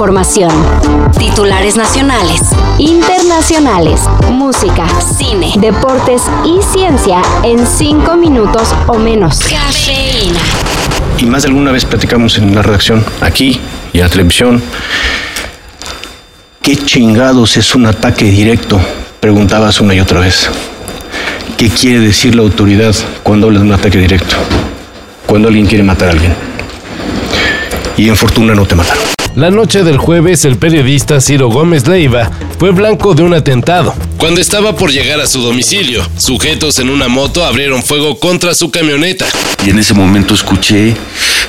Información. 0.00 0.50
Titulares 1.18 1.76
nacionales, 1.76 2.40
internacionales, 2.78 4.00
música, 4.30 4.86
cine, 4.98 5.52
deportes 5.58 6.22
y 6.42 6.62
ciencia 6.72 7.20
en 7.42 7.66
5 7.66 8.16
minutos 8.16 8.74
o 8.86 8.98
menos. 8.98 9.40
Cafeína. 9.40 10.40
y 11.18 11.26
más 11.26 11.42
de 11.42 11.48
alguna 11.48 11.70
vez 11.70 11.84
platicamos 11.84 12.38
en 12.38 12.54
la 12.54 12.62
redacción, 12.62 13.04
aquí 13.20 13.60
y 13.92 13.98
en 13.98 14.04
la 14.04 14.08
televisión, 14.08 14.62
¿qué 16.62 16.76
chingados 16.76 17.58
es 17.58 17.74
un 17.74 17.84
ataque 17.84 18.24
directo? 18.24 18.80
Preguntabas 19.20 19.82
una 19.82 19.94
y 19.94 20.00
otra 20.00 20.20
vez. 20.20 20.48
¿Qué 21.58 21.68
quiere 21.68 22.00
decir 22.00 22.34
la 22.34 22.40
autoridad 22.40 22.94
cuando 23.22 23.48
habla 23.48 23.58
de 23.58 23.66
un 23.66 23.72
ataque 23.72 23.98
directo? 23.98 24.36
Cuando 25.26 25.48
alguien 25.48 25.66
quiere 25.66 25.84
matar 25.84 26.08
a 26.08 26.12
alguien. 26.12 26.34
Y 27.98 28.08
en 28.08 28.16
fortuna 28.16 28.54
no 28.54 28.64
te 28.64 28.74
mataron. 28.74 29.19
La 29.40 29.50
noche 29.50 29.82
del 29.84 29.96
jueves, 29.96 30.44
el 30.44 30.58
periodista 30.58 31.18
Ciro 31.18 31.48
Gómez 31.48 31.88
Leiva 31.88 32.30
fue 32.58 32.72
blanco 32.72 33.14
de 33.14 33.22
un 33.22 33.32
atentado. 33.32 33.94
Cuando 34.18 34.38
estaba 34.38 34.76
por 34.76 34.92
llegar 34.92 35.18
a 35.18 35.26
su 35.26 35.40
domicilio, 35.40 36.06
sujetos 36.18 36.78
en 36.78 36.90
una 36.90 37.08
moto 37.08 37.42
abrieron 37.42 37.82
fuego 37.82 38.18
contra 38.18 38.52
su 38.52 38.70
camioneta. 38.70 39.24
Y 39.64 39.70
en 39.70 39.78
ese 39.78 39.94
momento 39.94 40.34
escuché, 40.34 40.94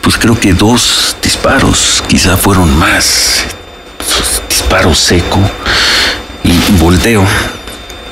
pues 0.00 0.16
creo 0.16 0.38
que 0.38 0.54
dos 0.54 1.16
disparos, 1.24 2.04
quizá 2.06 2.36
fueron 2.36 2.72
más. 2.78 3.46
Disparo 4.48 4.94
seco. 4.94 5.40
Y 6.44 6.72
volteo 6.78 7.26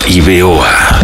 y 0.09 0.21
veo 0.21 0.65
a 0.65 1.01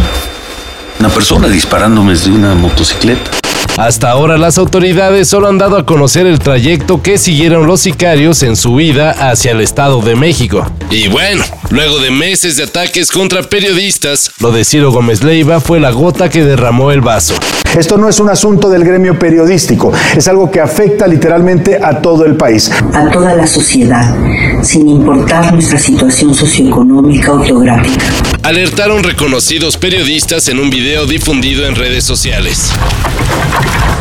una 0.99 1.09
persona 1.09 1.47
disparándome 1.47 2.15
desde 2.15 2.33
una 2.33 2.57
motocicleta. 2.57 3.31
Hasta 3.77 4.11
ahora 4.11 4.39
las 4.39 4.57
autoridades 4.57 5.29
solo 5.29 5.49
han 5.49 5.59
dado 5.59 5.77
a 5.77 5.85
conocer 5.85 6.27
el 6.27 6.39
trayecto 6.39 7.03
que 7.03 7.19
siguieron 7.19 7.67
los 7.67 7.83
sicarios 7.83 8.43
en 8.43 8.57
su 8.57 8.81
ida 8.81 9.11
hacia 9.11 9.53
el 9.53 9.61
Estado 9.61 10.01
de 10.01 10.17
México. 10.17 10.65
Y 10.91 11.09
bueno, 11.09 11.45
luego 11.69 11.99
de 11.99 12.11
meses 12.11 12.57
de 12.57 12.63
ataques 12.63 13.11
contra 13.11 13.43
periodistas, 13.43 14.31
lo 14.41 14.51
de 14.51 14.65
Ciro 14.65 14.93
Gómez 14.93 15.23
Leiva 15.23 15.61
fue 15.61 15.79
la 15.79 15.91
gota 15.91 16.31
que 16.31 16.43
derramó 16.43 16.91
el 16.91 17.03
vaso. 17.03 17.35
Esto 17.77 17.99
no 17.99 18.09
es 18.09 18.19
un 18.19 18.31
asunto 18.31 18.71
del 18.71 18.83
gremio 18.83 19.19
periodístico, 19.19 19.93
es 20.17 20.27
algo 20.27 20.51
que 20.51 20.61
afecta 20.61 21.07
literalmente 21.07 21.79
a 21.83 22.01
todo 22.01 22.25
el 22.25 22.35
país. 22.37 22.71
A 22.95 23.11
toda 23.11 23.35
la 23.35 23.47
sociedad, 23.47 24.17
sin 24.63 24.89
importar 24.89 25.53
nuestra 25.53 25.79
situación 25.79 26.35
socioeconómica 26.35 27.35
o 27.35 27.45
geográfica. 27.45 28.07
Alertaron 28.47 29.03
reconocidos 29.03 29.77
periodistas 29.77 30.47
en 30.47 30.61
un 30.61 30.71
video 30.71 31.05
difundido 31.05 31.67
en 31.67 31.75
redes 31.75 32.05
sociales. 32.05 32.71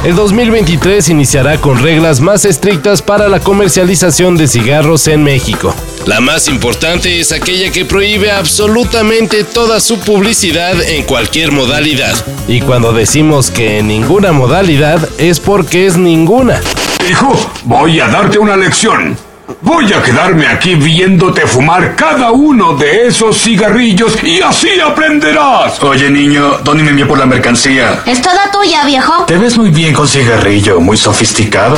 El 0.04 0.14
2023 0.16 1.10
iniciará 1.10 1.58
con 1.58 1.82
reglas 1.82 2.22
más 2.22 2.46
estrictas 2.46 3.02
para 3.02 3.28
la 3.28 3.40
comercialización 3.40 4.38
de 4.38 4.48
cigarros 4.48 5.08
en 5.08 5.24
México. 5.24 5.74
La 6.06 6.20
más 6.20 6.48
importante 6.48 7.20
es 7.20 7.32
aquella 7.32 7.72
que 7.72 7.86
prohíbe 7.86 8.30
absolutamente 8.30 9.46
toda 9.46 9.80
su 9.80 9.97
publicidad 9.97 10.80
en 10.80 11.06
cualquier 11.06 11.52
modalidad. 11.52 12.14
Y 12.48 12.62
cuando 12.62 12.94
decimos 12.94 13.50
que 13.50 13.80
en 13.80 13.88
ninguna 13.88 14.31
modalidad 14.31 15.09
es 15.18 15.40
porque 15.40 15.88
es 15.88 15.98
ninguna. 15.98 16.62
Hijo, 17.09 17.36
voy 17.64 18.00
a 18.00 18.09
darte 18.09 18.38
una 18.38 18.56
lección. 18.56 19.18
Voy 19.61 19.94
a 19.94 20.01
quedarme 20.01 20.47
aquí 20.47 20.73
viéndote 20.73 21.41
fumar 21.45 21.95
cada 21.95 22.31
uno 22.31 22.75
de 22.75 23.07
esos 23.07 23.38
cigarrillos 23.38 24.23
y 24.23 24.41
así 24.41 24.79
aprenderás. 24.79 25.81
Oye, 25.83 26.09
niño, 26.09 26.59
¿dónde 26.63 26.83
me 26.83 26.89
envió 26.89 27.07
por 27.07 27.19
la 27.19 27.28
mercancía? 27.28 28.01
Es 28.07 28.22
toda 28.22 28.50
tuya, 28.51 28.83
viejo. 28.85 29.25
Te 29.25 29.38
ves 29.38 29.56
muy 29.57 29.69
bien 29.69 29.94
con 29.94 30.07
cigarrillo, 30.07 30.79
muy 30.79 30.97
sofisticado. 30.97 31.78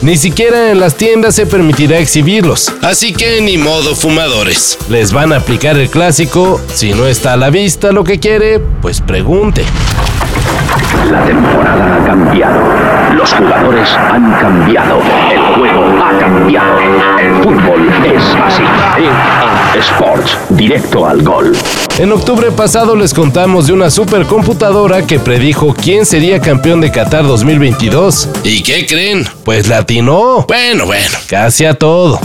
Ni 0.00 0.16
siquiera 0.16 0.70
en 0.70 0.78
las 0.78 0.96
tiendas 0.96 1.34
se 1.34 1.46
permitirá 1.46 1.98
exhibirlos. 1.98 2.72
Así 2.82 3.12
que 3.12 3.40
ni 3.40 3.58
modo 3.58 3.96
fumadores. 3.96 4.78
Les 4.88 5.12
van 5.12 5.32
a 5.32 5.38
aplicar 5.38 5.76
el 5.76 5.90
clásico, 5.90 6.60
si 6.72 6.92
no 6.92 7.06
está 7.06 7.32
a 7.32 7.36
la 7.36 7.50
vista 7.50 7.90
lo 7.90 8.04
que 8.04 8.20
quiere, 8.20 8.60
pues 8.60 9.00
pregunte. 9.00 9.64
La 11.10 11.24
temporada 11.24 11.96
ha 11.96 12.06
cambiado. 12.06 12.60
Los 13.14 13.32
jugadores 13.32 13.88
han 13.94 14.32
cambiado. 14.34 15.00
El 15.32 15.40
juego 15.54 16.04
ha 16.04 16.18
cambiado. 16.18 16.78
El 17.20 17.34
fútbol 17.42 17.88
es 18.04 18.22
así. 18.44 18.62
EA 18.98 19.80
Sports, 19.80 20.36
directo 20.50 21.06
al 21.06 21.22
gol. 21.22 21.56
En 21.98 22.12
octubre 22.12 22.50
pasado 22.50 22.94
les 22.96 23.14
contamos 23.14 23.66
de 23.66 23.72
una 23.72 23.90
supercomputadora 23.90 25.06
que 25.06 25.18
predijo 25.18 25.74
quién 25.74 26.04
sería 26.06 26.40
campeón 26.40 26.80
de 26.80 26.90
Qatar 26.90 27.26
2022. 27.26 28.28
¿Y 28.44 28.62
qué 28.62 28.86
creen? 28.86 29.26
Pues 29.44 29.68
latinó. 29.68 30.44
Bueno, 30.46 30.86
bueno, 30.86 31.18
casi 31.28 31.64
a 31.64 31.74
todo. 31.74 32.20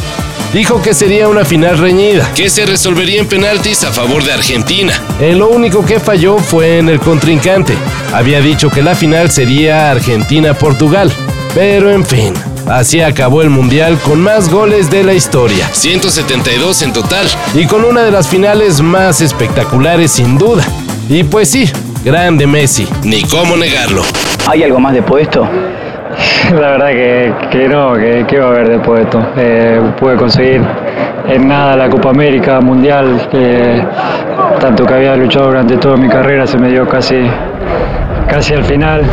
Dijo 0.53 0.83
que 0.83 0.93
sería 0.93 1.27
una 1.27 1.45
final 1.45 1.79
reñida, 1.79 2.31
que 2.35 2.47
se 2.47 2.63
resolvería 2.67 3.19
en 3.19 3.27
penaltis 3.27 3.83
a 3.85 3.91
favor 3.91 4.23
de 4.23 4.33
Argentina. 4.33 4.93
En 5.19 5.39
lo 5.39 5.49
único 5.49 5.83
que 5.83 5.99
falló 5.99 6.37
fue 6.37 6.77
en 6.77 6.89
el 6.89 6.99
contrincante. 6.99 7.73
Había 8.13 8.39
dicho 8.39 8.69
que 8.69 8.83
la 8.83 8.93
final 8.93 9.31
sería 9.31 9.89
Argentina-Portugal. 9.89 11.11
Pero 11.55 11.89
en 11.89 12.05
fin, 12.05 12.35
así 12.67 13.01
acabó 13.01 13.41
el 13.41 13.49
Mundial 13.49 13.97
con 14.03 14.21
más 14.21 14.47
goles 14.51 14.91
de 14.91 15.03
la 15.03 15.15
historia. 15.15 15.67
172 15.71 16.83
en 16.83 16.93
total. 16.93 17.27
Y 17.55 17.65
con 17.65 17.83
una 17.83 18.03
de 18.03 18.11
las 18.11 18.27
finales 18.27 18.79
más 18.79 19.21
espectaculares 19.21 20.11
sin 20.11 20.37
duda. 20.37 20.63
Y 21.09 21.23
pues 21.23 21.49
sí, 21.49 21.67
grande 22.05 22.45
Messi, 22.45 22.87
ni 23.03 23.23
cómo 23.23 23.57
negarlo. 23.57 24.03
¿Hay 24.45 24.61
algo 24.61 24.79
más 24.79 24.93
después 24.93 25.23
de 25.25 25.31
esto? 25.31 25.72
La 26.53 26.71
verdad 26.71 26.89
que, 26.89 27.33
que 27.51 27.67
no, 27.67 27.93
que, 27.93 28.25
que, 28.27 28.39
va 28.39 28.45
a 28.45 28.49
haber 28.49 28.69
después 28.69 28.99
de 28.99 29.03
esto. 29.03 29.25
Eh, 29.37 29.81
pude 29.99 30.15
conseguir 30.15 30.61
en 31.27 31.47
nada 31.47 31.75
la 31.75 31.89
Copa 31.89 32.09
América 32.09 32.59
Mundial, 32.59 33.27
tanto 34.59 34.85
que 34.85 34.93
había 34.93 35.15
luchado 35.15 35.47
durante 35.47 35.77
toda 35.77 35.95
mi 35.95 36.09
carrera 36.09 36.45
se 36.45 36.57
me 36.57 36.69
dio 36.69 36.87
casi, 36.87 37.15
casi 38.27 38.53
al 38.53 38.63
final. 38.65 39.03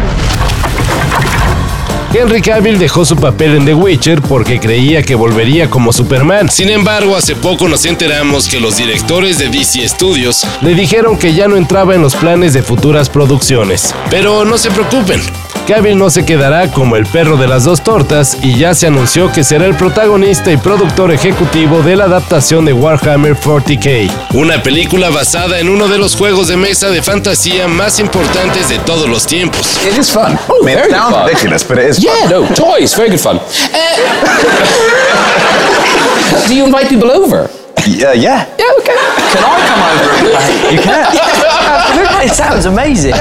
Henry 2.13 2.43
Cavill 2.43 2.77
dejó 2.77 3.05
su 3.05 3.15
papel 3.15 3.55
en 3.55 3.65
The 3.65 3.73
Witcher 3.75 4.21
porque 4.21 4.59
creía 4.59 5.01
que 5.01 5.15
volvería 5.15 5.71
como 5.71 5.93
Superman. 5.93 6.51
Sin 6.51 6.69
embargo, 6.69 7.17
hace 7.17 7.37
poco 7.37 7.69
nos 7.69 7.85
enteramos 7.85 8.49
que 8.49 8.59
los 8.59 8.77
directores 8.77 9.39
de 9.39 9.49
DC 9.49 9.89
Studios 9.89 10.45
le 10.61 10.75
dijeron 10.75 11.17
que 11.17 11.35
ya 11.35 11.47
no 11.47 11.57
entraba 11.57 11.95
en 11.95 12.03
los 12.03 12.17
planes 12.17 12.53
de 12.53 12.65
futuras 12.65 13.09
producciones. 13.09 13.95
Pero 14.11 14.45
no 14.45 14.59
se 14.59 14.73
preocupen, 14.73 15.21
Cavill 15.67 15.97
no 15.97 16.11
se 16.11 16.25
quedará 16.25 16.69
como 16.69 16.97
el 16.97 17.07
perro 17.07 17.37
de 17.37 17.47
las 17.47 17.65
dos 17.65 17.81
tortas 17.83 18.37
y 18.43 18.57
ya 18.59 18.75
se 18.75 18.87
anunció 18.89 19.31
que 19.31 19.45
será 19.45 19.67
el 19.67 19.75
protagonista 19.77 20.51
y 20.51 20.57
productor 20.57 21.13
ejecutivo 21.13 21.83
de 21.83 21.95
la 21.97 22.05
adaptación 22.05 22.65
de 22.65 22.73
Warhammer 22.73 23.37
40k, 23.37 24.11
una 24.35 24.61
película 24.63 25.11
basada 25.11 25.61
en 25.61 25.69
uno 25.69 25.87
de 25.89 25.99
los 25.99 26.17
juegos 26.17 26.49
de 26.49 26.57
mesa 26.57 26.89
de 26.91 27.03
fantasía 27.03 27.69
más 27.69 28.01
importantes 28.01 28.69
de 28.69 28.79
todos 28.81 29.09
los 29.09 29.27
tiempos. 29.27 29.79
It 29.87 29.97
is 29.99 30.11
fun. 30.11 30.37
Mean, 30.65 30.79
it 30.79 30.91
sounds 30.91 31.17
ridiculous, 31.25 31.63
but 31.63 31.79
it 31.79 31.91
is 31.91 31.99
yeah, 31.99 32.13
fun. 32.29 32.31
no, 32.31 32.47
toys, 32.55 32.95
very 32.97 33.11
good 33.11 33.21
fun. 33.21 33.37
Uh, 33.39 33.41
do 36.49 36.55
you 36.55 36.65
invite 36.65 36.89
people 36.89 37.11
over? 37.11 37.49
Yeah, 37.87 38.13
yeah. 38.13 38.47
Yeah, 38.59 38.67
okay. 38.79 38.93
Can 39.33 39.43
I 39.43 39.61
come 39.69 39.83
over? 39.89 40.73
you 40.75 40.81
can. 40.83 41.15
Yeah, 41.15 42.23
It 42.25 42.33
sounds 42.35 42.67
amazing. 42.67 43.15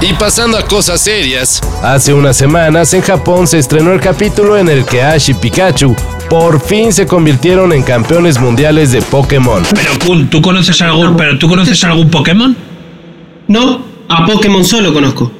Y 0.00 0.12
pasando 0.12 0.58
a 0.58 0.62
cosas 0.62 1.00
serias, 1.00 1.60
hace 1.82 2.12
unas 2.12 2.36
semanas 2.36 2.92
en 2.92 3.00
Japón 3.00 3.46
se 3.46 3.58
estrenó 3.58 3.92
el 3.92 4.00
capítulo 4.00 4.58
en 4.58 4.68
el 4.68 4.84
que 4.84 5.02
Ash 5.02 5.30
y 5.30 5.34
Pikachu 5.34 5.96
por 6.28 6.60
fin 6.60 6.92
se 6.92 7.06
convirtieron 7.06 7.72
en 7.72 7.82
campeones 7.82 8.38
mundiales 8.38 8.92
de 8.92 9.00
Pokémon. 9.00 9.62
Pero 9.74 9.98
Kun, 10.04 10.28
¿tú 10.28 10.42
conoces 10.42 10.80
algún, 10.82 11.16
pero 11.16 11.38
tú 11.38 11.48
conoces 11.48 11.82
algún 11.84 12.10
Pokémon? 12.10 12.54
No, 13.48 13.80
a 14.08 14.26
Pokémon 14.26 14.64
solo 14.64 14.92
conozco. 14.92 15.32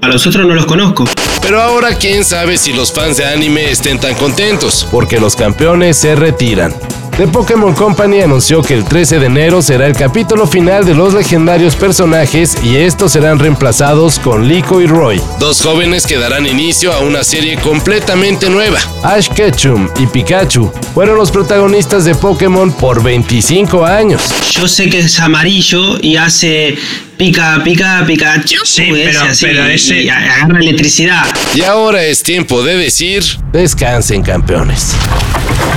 A 0.00 0.08
los 0.08 0.26
otros 0.26 0.46
no 0.46 0.54
los 0.54 0.66
conozco. 0.66 1.04
Pero 1.40 1.62
ahora 1.62 1.96
quién 1.96 2.24
sabe 2.24 2.58
si 2.58 2.72
los 2.72 2.92
fans 2.92 3.18
de 3.18 3.26
anime 3.26 3.70
estén 3.70 4.00
tan 4.00 4.14
contentos, 4.14 4.86
porque 4.90 5.20
los 5.20 5.36
campeones 5.36 5.96
se 5.96 6.16
retiran. 6.16 6.74
The 7.16 7.28
Pokémon 7.28 7.74
Company 7.74 8.22
anunció 8.22 8.60
que 8.60 8.74
el 8.74 8.84
13 8.84 9.20
de 9.20 9.26
enero 9.26 9.62
será 9.62 9.86
el 9.86 9.94
capítulo 9.94 10.48
final 10.48 10.84
de 10.84 10.94
los 10.94 11.14
legendarios 11.14 11.76
personajes 11.76 12.56
y 12.64 12.74
estos 12.76 13.12
serán 13.12 13.38
reemplazados 13.38 14.18
con 14.18 14.48
Lico 14.48 14.80
y 14.80 14.86
Roy, 14.88 15.20
dos 15.38 15.62
jóvenes 15.62 16.08
que 16.08 16.18
darán 16.18 16.44
inicio 16.44 16.92
a 16.92 16.98
una 17.00 17.22
serie 17.22 17.56
completamente 17.58 18.50
nueva. 18.50 18.80
Ash 19.04 19.28
Ketchum 19.28 19.88
y 20.00 20.06
Pikachu 20.08 20.72
fueron 20.92 21.16
los 21.16 21.30
protagonistas 21.30 22.04
de 22.04 22.16
Pokémon 22.16 22.72
por 22.72 23.00
25 23.00 23.84
años. 23.86 24.20
Yo 24.50 24.66
sé 24.66 24.90
que 24.90 24.98
es 24.98 25.20
amarillo 25.20 26.00
y 26.02 26.16
hace 26.16 26.74
pica, 27.16 27.60
pica, 27.62 28.02
Pikachu. 28.04 28.56
Sí, 28.64 28.82
ese 28.90 29.04
pero- 29.04 29.20
así, 29.22 29.46
pero 29.46 29.64
ese- 29.66 30.02
y 30.02 30.08
agarra 30.08 30.58
electricidad. 30.58 31.22
Y 31.54 31.62
ahora 31.62 32.02
es 32.02 32.24
tiempo 32.24 32.64
de 32.64 32.76
decir, 32.76 33.22
descansen 33.52 34.24
campeones. 34.24 34.96